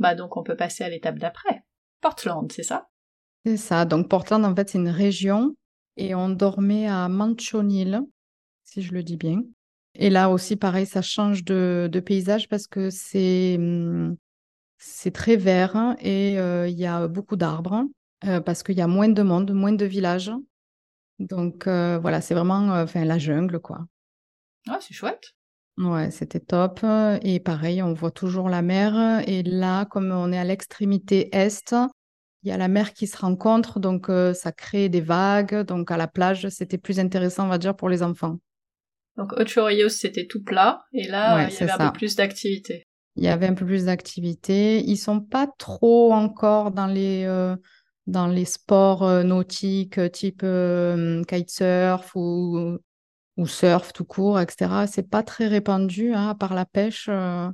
Bah 0.00 0.14
donc 0.14 0.36
on 0.36 0.42
peut 0.42 0.56
passer 0.56 0.82
à 0.82 0.88
l'étape 0.88 1.18
d'après. 1.18 1.62
Portland, 2.00 2.50
c'est 2.50 2.62
ça? 2.62 2.88
C'est 3.44 3.58
ça. 3.58 3.84
Donc 3.84 4.08
Portland, 4.08 4.44
en 4.44 4.54
fait, 4.54 4.70
c'est 4.70 4.78
une 4.78 4.88
région 4.88 5.54
et 5.96 6.14
on 6.14 6.30
dormait 6.30 6.86
à 6.86 7.08
Manchonil, 7.08 8.00
si 8.64 8.82
je 8.82 8.92
le 8.92 9.02
dis 9.02 9.16
bien. 9.16 9.42
Et 9.94 10.08
là 10.08 10.30
aussi, 10.30 10.56
pareil, 10.56 10.86
ça 10.86 11.02
change 11.02 11.44
de, 11.44 12.02
paysage 12.04 12.48
parce 12.48 12.66
que 12.66 12.90
c'est 12.90 13.58
c'est 14.78 15.10
très 15.10 15.36
vert 15.36 15.94
et 16.00 16.38
euh, 16.38 16.66
il 16.66 16.78
y 16.78 16.86
a 16.86 17.06
beaucoup 17.06 17.36
d'arbres 17.36 17.84
euh, 18.24 18.40
parce 18.40 18.62
qu'il 18.62 18.78
y 18.78 18.80
a 18.80 18.86
moins 18.86 19.08
de 19.08 19.22
monde, 19.22 19.52
moins 19.52 19.72
de 19.72 19.84
villages. 19.84 20.32
Donc 21.18 21.66
euh, 21.66 21.98
voilà, 21.98 22.22
c'est 22.22 22.34
vraiment 22.34 22.72
enfin 22.72 23.04
la 23.04 23.18
jungle, 23.18 23.60
quoi. 23.60 23.80
Ah, 24.68 24.78
c'est 24.80 24.94
chouette. 24.94 25.34
Ouais, 25.78 26.10
c'était 26.10 26.40
top. 26.40 26.80
Et 27.22 27.40
pareil, 27.40 27.82
on 27.82 27.92
voit 27.92 28.10
toujours 28.10 28.48
la 28.48 28.62
mer. 28.62 29.22
Et 29.26 29.42
là, 29.42 29.84
comme 29.86 30.10
on 30.10 30.32
est 30.32 30.38
à 30.38 30.44
l'extrémité 30.44 31.34
est, 31.34 31.74
il 32.42 32.48
y 32.48 32.52
a 32.52 32.56
la 32.56 32.68
mer 32.68 32.92
qui 32.92 33.06
se 33.06 33.16
rencontre, 33.16 33.80
donc 33.80 34.10
ça 34.34 34.52
crée 34.52 34.88
des 34.88 35.00
vagues. 35.00 35.64
Donc 35.64 35.90
à 35.90 35.96
la 35.96 36.08
plage, 36.08 36.48
c'était 36.48 36.78
plus 36.78 36.98
intéressant, 36.98 37.46
on 37.46 37.48
va 37.48 37.58
dire, 37.58 37.76
pour 37.76 37.88
les 37.88 38.02
enfants. 38.02 38.38
Donc 39.16 39.32
Ocho 39.34 39.64
Rios, 39.64 39.88
c'était 39.90 40.26
tout 40.26 40.42
plat, 40.42 40.84
et 40.92 41.06
là, 41.08 41.48
il 41.48 41.52
y 41.52 41.62
avait 41.62 41.72
un 41.72 41.90
peu 41.90 41.98
plus 41.98 42.16
d'activité. 42.16 42.86
Il 43.16 43.24
y 43.24 43.28
avait 43.28 43.48
un 43.48 43.54
peu 43.54 43.66
plus 43.66 43.86
d'activité. 43.86 44.80
Ils 44.80 44.96
sont 44.96 45.20
pas 45.20 45.48
trop 45.58 46.12
encore 46.12 46.70
dans 46.70 46.86
les 46.86 47.26
dans 48.06 48.26
les 48.28 48.44
sports 48.44 49.24
nautiques 49.24 50.00
type 50.12 50.46
kitesurf 51.28 52.12
ou 52.14 52.78
ou 53.40 53.46
surf 53.46 53.94
tout 53.94 54.04
court, 54.04 54.38
etc. 54.38 54.84
C'est 54.86 55.08
pas 55.08 55.22
très 55.22 55.48
répandu, 55.48 56.12
hein, 56.12 56.28
à 56.28 56.34
part 56.34 56.52
la 56.52 56.66
pêche. 56.66 57.06
Euh, 57.08 57.48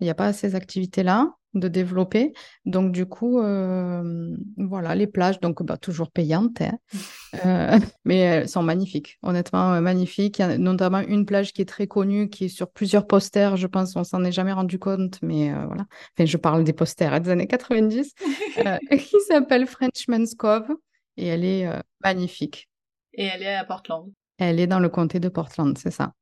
il 0.00 0.04
n'y 0.04 0.10
a 0.10 0.14
pas 0.14 0.32
ces 0.32 0.56
activités-là 0.56 1.32
de 1.54 1.68
développer. 1.68 2.32
Donc, 2.64 2.90
du 2.90 3.06
coup, 3.06 3.38
euh, 3.38 4.36
voilà, 4.56 4.96
les 4.96 5.06
plages, 5.06 5.38
donc 5.38 5.62
bah, 5.62 5.76
toujours 5.76 6.10
payantes, 6.10 6.60
hein. 6.60 6.76
euh, 7.46 7.78
mais 8.04 8.18
elles 8.18 8.48
sont 8.48 8.64
magnifiques, 8.64 9.18
honnêtement 9.22 9.80
magnifiques. 9.80 10.40
Il 10.40 10.42
y 10.42 10.44
a 10.44 10.58
notamment 10.58 10.98
une 10.98 11.24
plage 11.24 11.52
qui 11.52 11.62
est 11.62 11.68
très 11.68 11.86
connue, 11.86 12.28
qui 12.28 12.46
est 12.46 12.48
sur 12.48 12.68
plusieurs 12.72 13.06
posters, 13.06 13.56
je 13.56 13.68
pense, 13.68 13.94
on 13.94 14.02
s'en 14.02 14.24
est 14.24 14.32
jamais 14.32 14.52
rendu 14.52 14.80
compte, 14.80 15.20
mais 15.22 15.52
voilà. 15.52 15.86
Enfin, 16.16 16.26
je 16.26 16.36
parle 16.36 16.64
des 16.64 16.72
posters 16.72 17.12
hein, 17.12 17.20
des 17.20 17.30
années 17.30 17.46
90, 17.46 18.12
qui 18.90 19.20
s'appelle 19.28 19.68
Frenchman's 19.68 20.34
Cove, 20.34 20.68
et 21.16 21.28
elle 21.28 21.44
est 21.44 21.70
magnifique. 22.02 22.68
Et 23.14 23.24
elle 23.24 23.42
est 23.42 23.54
à 23.54 23.64
Portland. 23.64 24.10
Elle 24.38 24.60
est 24.60 24.66
dans 24.66 24.80
le 24.80 24.88
comté 24.88 25.20
de 25.20 25.28
Portland, 25.28 25.76
c'est 25.76 25.90
ça. 25.90 26.12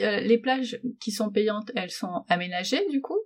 Euh, 0.00 0.20
les 0.20 0.38
plages 0.38 0.80
qui 1.00 1.10
sont 1.10 1.30
payantes, 1.30 1.70
elles 1.74 1.90
sont 1.90 2.24
aménagées 2.28 2.86
du 2.90 3.00
coup? 3.00 3.18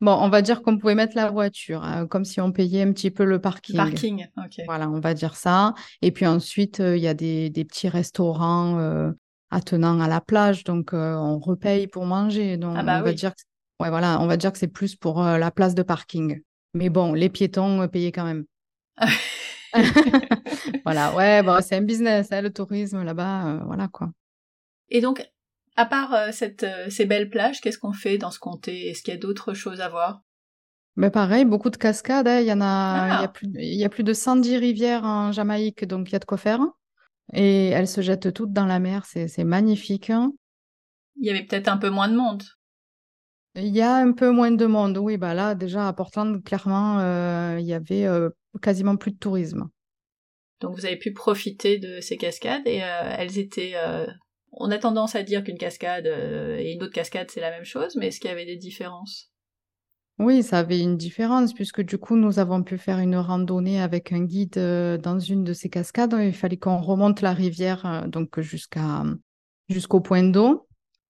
Bon, 0.00 0.12
on 0.12 0.28
va 0.28 0.42
dire 0.42 0.62
qu'on 0.62 0.76
pouvait 0.76 0.94
mettre 0.94 1.16
la 1.16 1.30
voiture, 1.30 1.82
hein, 1.82 2.06
comme 2.06 2.24
si 2.24 2.40
on 2.40 2.52
payait 2.52 2.82
un 2.82 2.92
petit 2.92 3.10
peu 3.10 3.24
le 3.24 3.40
parking. 3.40 3.76
Parking, 3.76 4.26
ok. 4.36 4.64
Voilà, 4.66 4.90
on 4.90 5.00
va 5.00 5.14
dire 5.14 5.36
ça. 5.36 5.74
Et 6.02 6.10
puis 6.10 6.26
ensuite, 6.26 6.80
euh, 6.80 6.96
il 6.96 7.02
y 7.02 7.08
a 7.08 7.14
des, 7.14 7.50
petits 7.50 7.88
restaurants 7.88 8.78
euh, 8.78 9.10
attenant 9.50 10.00
à 10.00 10.08
la 10.08 10.20
plage, 10.20 10.64
donc 10.64 10.90
on 10.92 11.38
repaye 11.38 11.86
pour 11.86 12.04
manger. 12.04 12.56
Donc 12.56 12.74
ah 12.76 12.82
bah 12.82 12.98
on 13.00 13.04
va 13.04 13.12
dire, 13.12 13.34
que... 13.34 13.42
ouais, 13.80 13.90
voilà, 13.90 14.20
on 14.20 14.26
va 14.26 14.36
dire 14.36 14.52
que 14.52 14.58
c'est 14.58 14.68
plus 14.68 14.96
pour 14.96 15.22
la 15.22 15.50
place 15.50 15.74
de 15.74 15.82
parking. 15.82 16.40
Mais 16.74 16.90
bon, 16.90 17.14
les 17.14 17.30
piétons 17.30 17.88
payaient 17.88 18.12
quand 18.12 18.24
même. 18.24 18.44
voilà, 20.84 21.14
ouais, 21.14 21.42
bon, 21.42 21.58
c'est 21.62 21.76
un 21.76 21.82
business, 21.82 22.32
hein, 22.32 22.42
le 22.42 22.52
tourisme 22.52 23.02
là-bas, 23.02 23.46
euh, 23.46 23.60
voilà 23.64 23.88
quoi. 23.88 24.10
Et 24.88 25.00
donc, 25.00 25.24
à 25.76 25.86
part 25.86 26.14
euh, 26.14 26.30
cette, 26.32 26.62
euh, 26.62 26.88
ces 26.90 27.06
belles 27.06 27.30
plages, 27.30 27.60
qu'est-ce 27.60 27.78
qu'on 27.78 27.92
fait 27.92 28.18
dans 28.18 28.30
ce 28.30 28.38
comté? 28.38 28.88
Est-ce 28.88 29.02
qu'il 29.02 29.14
y 29.14 29.16
a 29.16 29.20
d'autres 29.20 29.54
choses 29.54 29.80
à 29.80 29.88
voir? 29.88 30.22
Mais 30.96 31.10
pareil, 31.10 31.44
beaucoup 31.44 31.70
de 31.70 31.76
cascades. 31.76 32.28
Hein. 32.28 32.40
Il 32.40 32.46
y 32.46 32.52
en 32.52 32.60
a, 32.62 33.06
il, 33.06 33.10
y 33.10 33.12
a 33.12 33.20
ah. 33.20 33.28
plus, 33.28 33.48
il 33.54 33.78
y 33.78 33.84
a 33.84 33.88
plus 33.88 34.04
de 34.04 34.14
110 34.14 34.56
rivières 34.56 35.04
en 35.04 35.32
Jamaïque, 35.32 35.84
donc 35.84 36.08
il 36.08 36.12
y 36.12 36.16
a 36.16 36.20
de 36.20 36.24
quoi 36.24 36.38
faire. 36.38 36.60
Et 37.34 37.68
elles 37.68 37.88
se 37.88 38.00
jettent 38.00 38.32
toutes 38.32 38.52
dans 38.52 38.66
la 38.66 38.78
mer, 38.78 39.04
c'est 39.04 39.44
magnifique. 39.44 40.10
Hein. 40.10 40.32
Il 41.20 41.26
y 41.26 41.30
avait 41.30 41.42
peut-être 41.42 41.68
un 41.68 41.76
peu 41.76 41.90
moins 41.90 42.08
de 42.08 42.16
monde. 42.16 42.44
Il 43.56 43.74
y 43.74 43.80
a 43.80 43.96
un 43.96 44.12
peu 44.12 44.30
moins 44.30 44.50
de 44.50 44.66
monde, 44.66 44.98
oui. 44.98 45.16
Bah 45.16 45.34
là, 45.34 45.54
déjà 45.54 45.88
à 45.88 45.92
Portland, 45.92 46.42
clairement, 46.44 47.00
il 47.56 47.64
y 47.64 47.72
avait 47.72 48.06
quasiment 48.60 48.96
plus 48.96 49.12
de 49.12 49.18
tourisme. 49.18 49.68
Donc 50.60 50.74
vous 50.74 50.86
avez 50.86 50.96
pu 50.96 51.12
profiter 51.12 51.78
de 51.78 52.00
ces 52.00 52.16
cascades 52.16 52.66
et 52.66 52.82
euh, 52.82 53.14
elles 53.18 53.38
étaient... 53.38 53.72
Euh, 53.76 54.06
on 54.52 54.70
a 54.70 54.78
tendance 54.78 55.14
à 55.14 55.22
dire 55.22 55.44
qu'une 55.44 55.58
cascade 55.58 56.06
euh, 56.06 56.56
et 56.56 56.72
une 56.72 56.82
autre 56.82 56.94
cascade 56.94 57.30
c'est 57.30 57.40
la 57.40 57.50
même 57.50 57.64
chose, 57.64 57.94
mais 57.96 58.06
est-ce 58.06 58.20
qu'il 58.20 58.30
y 58.30 58.32
avait 58.32 58.46
des 58.46 58.56
différences? 58.56 59.30
Oui, 60.18 60.42
ça 60.42 60.60
avait 60.60 60.80
une 60.80 60.96
différence 60.96 61.52
puisque 61.52 61.82
du 61.82 61.98
coup 61.98 62.16
nous 62.16 62.38
avons 62.38 62.62
pu 62.62 62.78
faire 62.78 62.98
une 62.98 63.16
randonnée 63.16 63.82
avec 63.82 64.12
un 64.12 64.24
guide 64.24 64.58
dans 65.02 65.18
une 65.18 65.44
de 65.44 65.52
ces 65.52 65.68
cascades. 65.68 66.16
Il 66.18 66.32
fallait 66.32 66.56
qu'on 66.56 66.78
remonte 66.78 67.20
la 67.20 67.34
rivière 67.34 68.06
donc 68.08 68.40
jusqu'à 68.40 69.04
jusqu'au 69.68 70.00
point 70.00 70.22
d'eau. 70.22 70.65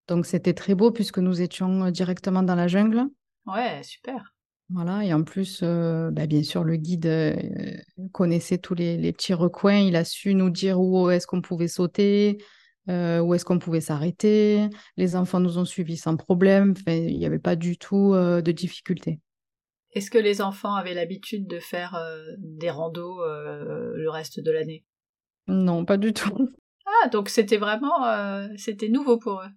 Donc 0.07 0.25
c'était 0.25 0.53
très 0.53 0.75
beau 0.75 0.91
puisque 0.91 1.19
nous 1.19 1.41
étions 1.41 1.89
directement 1.91 2.43
dans 2.43 2.55
la 2.55 2.67
jungle. 2.67 3.05
Ouais, 3.45 3.81
super. 3.83 4.33
Voilà, 4.69 5.05
et 5.05 5.13
en 5.13 5.23
plus, 5.23 5.61
euh, 5.63 6.11
bah, 6.11 6.27
bien 6.27 6.43
sûr, 6.43 6.65
le 6.65 6.75
guide 6.75 7.05
euh, 7.05 7.33
connaissait 8.11 8.57
tous 8.57 8.73
les, 8.73 9.13
petits 9.13 9.33
recoins. 9.33 9.77
Il 9.77 9.95
a 9.95 10.03
su 10.03 10.33
nous 10.33 10.49
dire 10.49 10.79
où 10.81 11.09
est-ce 11.09 11.25
qu'on 11.25 11.41
pouvait 11.41 11.69
sauter, 11.69 12.43
euh, 12.89 13.19
où 13.19 13.33
est-ce 13.33 13.45
qu'on 13.45 13.59
pouvait 13.59 13.79
s'arrêter. 13.79 14.67
Les 14.97 15.15
enfants 15.15 15.39
nous 15.39 15.57
ont 15.57 15.63
suivis 15.63 15.95
sans 15.95 16.17
problème. 16.17 16.73
il 16.85 17.17
n'y 17.17 17.25
avait 17.25 17.39
pas 17.39 17.55
du 17.55 17.77
tout 17.77 18.13
de 18.13 18.51
difficulté. 18.51 19.21
Est-ce 19.93 20.11
que 20.11 20.17
les 20.17 20.41
enfants 20.41 20.75
avaient 20.75 20.93
l'habitude 20.93 21.47
de 21.47 21.59
faire 21.59 21.97
des 22.37 22.69
randos 22.69 23.23
le 23.25 24.09
reste 24.09 24.41
de 24.41 24.51
l'année? 24.51 24.83
Non, 25.47 25.85
pas 25.85 25.97
du 25.97 26.11
tout. 26.11 26.49
Ah, 26.85 27.07
donc 27.07 27.29
c'était 27.29 27.57
vraiment, 27.57 28.05
c'était 28.57 28.89
nouveau 28.89 29.17
pour 29.17 29.41
eux. 29.41 29.49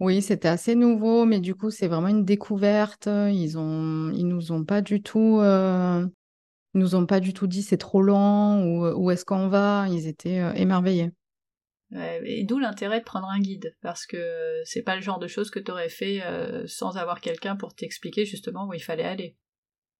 Oui, 0.00 0.22
c'était 0.22 0.48
assez 0.48 0.74
nouveau, 0.74 1.24
mais 1.24 1.38
du 1.38 1.54
coup, 1.54 1.70
c'est 1.70 1.86
vraiment 1.86 2.08
une 2.08 2.24
découverte. 2.24 3.06
Ils 3.06 3.56
ont, 3.58 4.10
ils 4.10 4.26
nous 4.26 4.50
ont 4.50 4.64
pas 4.64 4.82
du 4.82 5.02
tout, 5.02 5.38
euh, 5.40 6.04
nous 6.74 6.96
ont 6.96 7.06
pas 7.06 7.20
du 7.20 7.32
tout 7.32 7.46
dit 7.46 7.62
c'est 7.62 7.76
trop 7.76 8.02
long 8.02 8.64
ou 8.64 8.86
où 8.88 9.10
est-ce 9.12 9.24
qu'on 9.24 9.48
va. 9.48 9.86
Ils 9.88 10.08
étaient 10.08 10.40
euh, 10.40 10.52
émerveillés. 10.54 11.12
et 11.92 12.42
d'où 12.42 12.58
l'intérêt 12.58 12.98
de 12.98 13.04
prendre 13.04 13.28
un 13.28 13.38
guide, 13.38 13.76
parce 13.82 14.04
que 14.04 14.62
c'est 14.64 14.82
pas 14.82 14.96
le 14.96 15.02
genre 15.02 15.20
de 15.20 15.28
choses 15.28 15.50
que 15.50 15.60
tu 15.60 15.70
aurais 15.70 15.88
fait 15.88 16.22
euh, 16.24 16.66
sans 16.66 16.96
avoir 16.96 17.20
quelqu'un 17.20 17.54
pour 17.54 17.74
t'expliquer 17.74 18.24
justement 18.24 18.66
où 18.66 18.74
il 18.74 18.82
fallait 18.82 19.04
aller. 19.04 19.36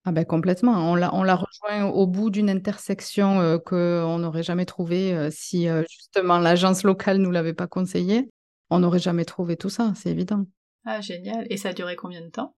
Ah 0.04 0.10
ben 0.10 0.24
complètement. 0.24 0.90
On 0.92 0.96
l'a, 0.96 1.14
on 1.14 1.22
l'a 1.22 1.36
rejoint 1.36 1.88
au 1.88 2.06
bout 2.06 2.30
d'une 2.30 2.50
intersection 2.50 3.58
qu'on 3.64 4.18
n'aurait 4.18 4.42
jamais 4.42 4.66
trouvée 4.66 5.30
si 5.30 5.66
justement 5.88 6.38
l'agence 6.38 6.82
locale 6.82 7.18
nous 7.18 7.30
l'avait 7.30 7.54
pas 7.54 7.68
conseillé 7.68 8.28
on 8.70 8.80
n'aurait 8.80 8.98
jamais 8.98 9.24
trouvé 9.24 9.56
tout 9.56 9.70
ça, 9.70 9.92
c'est 9.96 10.10
évident. 10.10 10.46
Ah, 10.84 11.00
génial. 11.00 11.46
Et 11.50 11.56
ça 11.56 11.70
a 11.70 11.72
duré 11.72 11.96
combien 11.96 12.20
de 12.20 12.28
temps? 12.30 12.56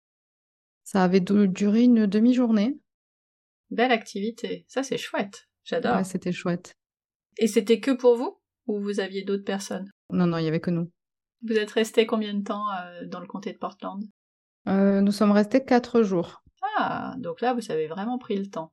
Ça 0.83 1.03
avait 1.03 1.21
duré 1.21 1.83
une 1.83 2.07
demi-journée. 2.07 2.79
Belle 3.71 3.93
activité. 3.93 4.65
Ça, 4.69 4.83
c'est 4.83 4.99
chouette. 4.99 5.49
J'adore. 5.65 5.97
Ouais, 5.97 6.05
c'était 6.05 6.33
chouette. 6.33 6.75
Et 7.39 7.47
c'était 7.47 7.81
que 7.81 7.91
pour 7.91 8.17
vous 8.17 8.39
Ou 8.67 8.81
vous 8.81 9.01
aviez 9.01 9.25
d'autres 9.25 9.45
personnes? 9.45 9.91
Non, 10.11 10.27
non, 10.27 10.39
il 10.39 10.43
n'y 10.43 10.49
avait 10.49 10.61
que 10.61 10.71
nous. 10.71 10.91
Vous 11.43 11.55
êtes 11.55 11.71
resté 11.73 12.07
combien 12.07 12.35
de 12.35 12.43
temps 12.43 12.65
euh, 12.71 13.07
dans 13.07 13.21
le 13.21 13.27
comté 13.27 13.53
de 13.53 13.59
Portland? 13.59 14.03
Euh, 14.69 15.01
Nous 15.01 15.13
sommes 15.13 15.33
restés 15.33 15.65
quatre 15.65 16.03
jours. 16.03 16.43
Ah, 16.79 17.15
donc 17.19 17.41
là, 17.41 17.53
vous 17.55 17.71
avez 17.71 17.87
vraiment 17.87 18.19
pris 18.19 18.37
le 18.37 18.47
temps. 18.49 18.73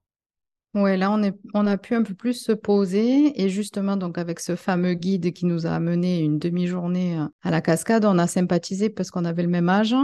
Ouais, 0.73 0.95
là, 0.95 1.11
on, 1.11 1.21
est, 1.21 1.37
on 1.53 1.67
a 1.67 1.77
pu 1.77 1.95
un 1.95 2.03
peu 2.03 2.13
plus 2.13 2.33
se 2.33 2.53
poser. 2.53 3.41
Et 3.41 3.49
justement, 3.49 3.97
donc, 3.97 4.17
avec 4.17 4.39
ce 4.39 4.55
fameux 4.55 4.93
guide 4.93 5.33
qui 5.33 5.45
nous 5.45 5.67
a 5.67 5.71
amené 5.71 6.19
une 6.19 6.39
demi-journée 6.39 7.19
euh, 7.19 7.25
à 7.41 7.51
la 7.51 7.61
cascade, 7.61 8.05
on 8.05 8.17
a 8.17 8.27
sympathisé 8.27 8.89
parce 8.89 9.11
qu'on 9.11 9.25
avait 9.25 9.43
le 9.43 9.49
même 9.49 9.67
âge. 9.67 9.95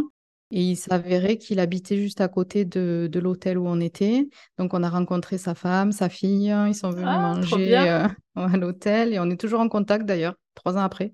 Et 0.51 0.61
il 0.61 0.75
s'avérait 0.75 1.37
qu'il 1.37 1.59
habitait 1.59 1.97
juste 1.97 2.21
à 2.21 2.27
côté 2.27 2.65
de, 2.65 3.09
de 3.11 3.19
l'hôtel 3.19 3.57
où 3.57 3.65
on 3.65 3.79
était. 3.79 4.27
Donc, 4.57 4.73
on 4.73 4.83
a 4.83 4.89
rencontré 4.89 5.37
sa 5.37 5.55
femme, 5.55 5.93
sa 5.93 6.09
fille. 6.09 6.53
Ils 6.67 6.75
sont 6.75 6.89
venus 6.89 7.07
ah, 7.07 7.33
manger 7.35 7.77
euh, 7.77 8.07
à 8.35 8.57
l'hôtel. 8.57 9.13
Et 9.13 9.19
on 9.19 9.29
est 9.29 9.39
toujours 9.39 9.61
en 9.61 9.69
contact 9.69 10.05
d'ailleurs, 10.05 10.35
trois 10.53 10.75
ans 10.75 10.83
après. 10.83 11.13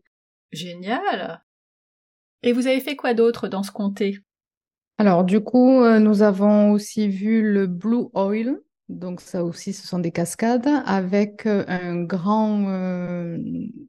Génial! 0.51 1.43
Et 2.41 2.53
vous 2.53 2.67
avez 2.67 2.79
fait 2.79 2.95
quoi 2.95 3.13
d'autre 3.13 3.47
dans 3.47 3.63
ce 3.63 3.71
comté? 3.71 4.19
Alors, 4.97 5.23
du 5.23 5.41
coup, 5.41 5.81
euh, 5.81 5.99
nous 5.99 6.21
avons 6.21 6.71
aussi 6.71 7.07
vu 7.07 7.41
le 7.41 7.67
Blue 7.67 8.05
Oil. 8.13 8.59
Donc 8.93 9.21
ça 9.21 9.43
aussi, 9.43 9.73
ce 9.73 9.87
sont 9.87 9.99
des 9.99 10.11
cascades 10.11 10.69
avec 10.85 11.47
euh, 11.47 11.65
un 11.67 12.03
grand, 12.03 12.69
euh, 12.69 13.37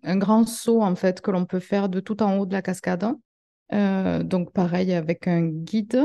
un 0.02 0.16
grand 0.16 0.46
saut 0.46 0.82
en 0.82 0.94
fait 0.96 1.20
que 1.20 1.30
l'on 1.30 1.44
peut 1.44 1.60
faire 1.60 1.88
de 1.88 2.00
tout 2.00 2.22
en 2.22 2.38
haut 2.38 2.46
de 2.46 2.52
la 2.54 2.62
cascade. 2.62 3.06
Euh, 3.72 4.22
donc 4.22 4.52
pareil 4.52 4.94
avec 4.94 5.28
un 5.28 5.42
guide. 5.42 6.02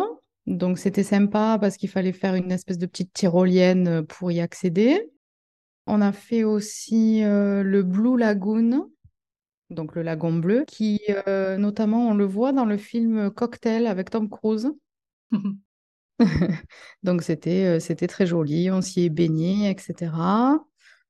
Donc 0.47 0.79
c'était 0.79 1.03
sympa 1.03 1.57
parce 1.61 1.77
qu'il 1.77 1.89
fallait 1.89 2.11
faire 2.11 2.35
une 2.35 2.51
espèce 2.51 2.77
de 2.77 2.85
petite 2.87 3.13
tyrolienne 3.13 4.05
pour 4.05 4.31
y 4.31 4.41
accéder. 4.41 5.09
On 5.87 6.01
a 6.01 6.11
fait 6.11 6.43
aussi 6.43 7.21
le 7.23 7.81
Blue 7.81 8.17
Lagoon, 8.17 8.89
donc 9.69 9.95
le 9.95 10.03
lagon 10.03 10.33
bleu, 10.33 10.65
qui 10.67 11.01
notamment 11.57 12.09
on 12.09 12.13
le 12.13 12.25
voit 12.25 12.51
dans 12.51 12.65
le 12.65 12.77
film 12.77 13.31
Cocktail 13.31 13.87
avec 13.87 14.11
Tom 14.11 14.29
Cruise. 14.29 14.71
Donc 17.03 17.23
c'était 17.23 17.79
c'était 17.79 18.07
très 18.07 18.25
joli, 18.25 18.69
on 18.71 18.81
s'y 18.81 19.05
est 19.05 19.09
baigné, 19.09 19.69
etc. 19.69 20.11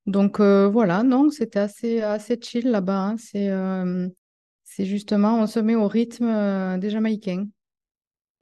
Donc 0.06 0.40
voilà, 0.40 1.04
non, 1.04 1.30
c'était 1.30 1.60
assez, 1.60 2.02
assez 2.02 2.40
chill 2.42 2.70
là-bas. 2.70 3.10
Hein. 3.10 3.16
C'est 3.18 3.50
c'est 4.64 4.86
justement, 4.86 5.40
on 5.40 5.48
se 5.48 5.60
met 5.60 5.76
au 5.76 5.88
rythme 5.88 6.80
des 6.80 6.90
Jamaïcains. 6.90 7.48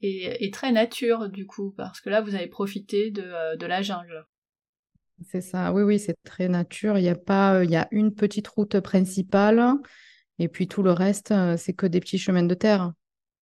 Et, 0.02 0.52
très 0.52 0.72
nature 0.72 1.30
du 1.30 1.48
coup, 1.48 1.74
parce 1.76 2.02
que 2.02 2.10
là 2.10 2.22
vous 2.22 2.36
avez 2.36 2.48
profité 2.48 3.12
de, 3.12 3.58
de 3.58 3.66
la 3.66 3.82
jungle. 3.82 4.26
C'est 5.24 5.42
ça, 5.42 5.74
oui, 5.74 5.82
oui, 5.82 6.00
c'est 6.00 6.16
très 6.24 6.48
nature. 6.48 7.00
Il 7.00 7.04
y 7.04 7.10
a 7.10 7.16
pas, 7.16 7.64
il 7.64 7.72
y 7.72 7.76
a 7.76 7.88
une 7.92 8.14
petite 8.14 8.48
route 8.48 8.80
principale 8.80 9.78
et 10.40 10.48
puis 10.48 10.68
tout 10.68 10.84
le 10.84 10.92
reste, 10.92 11.34
c'est 11.58 11.74
que 11.74 11.88
des 11.88 12.00
petits 12.00 12.20
chemins 12.20 12.44
de 12.44 12.54
terre. 12.54 12.94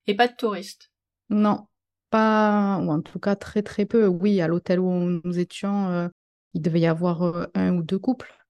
Et 0.07 0.15
pas 0.15 0.27
de 0.27 0.35
touristes 0.35 0.91
Non, 1.29 1.67
pas, 2.09 2.79
ou 2.83 2.91
en 2.91 3.01
tout 3.01 3.19
cas 3.19 3.35
très 3.35 3.61
très 3.63 3.85
peu. 3.85 4.07
Oui, 4.07 4.41
à 4.41 4.47
l'hôtel 4.47 4.79
où 4.79 4.91
nous 5.23 5.39
étions, 5.39 6.09
il 6.53 6.61
devait 6.61 6.81
y 6.81 6.87
avoir 6.87 7.47
un 7.55 7.75
ou 7.75 7.83
deux 7.83 7.99
couples. 7.99 8.44